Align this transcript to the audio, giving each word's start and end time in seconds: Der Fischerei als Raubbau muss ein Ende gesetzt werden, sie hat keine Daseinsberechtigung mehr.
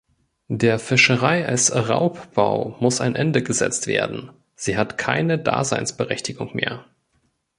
Der 0.49 0.79
Fischerei 0.79 1.45
als 1.45 1.75
Raubbau 1.75 2.75
muss 2.79 3.01
ein 3.01 3.13
Ende 3.13 3.43
gesetzt 3.43 3.85
werden, 3.85 4.31
sie 4.55 4.75
hat 4.75 4.97
keine 4.97 5.37
Daseinsberechtigung 5.37 6.55
mehr. 6.55 6.85